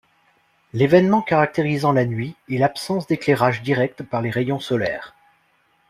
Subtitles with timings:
[0.73, 5.13] L'évènement caractérisant la nuit est l'absence d'éclairage direct par les rayons solaires.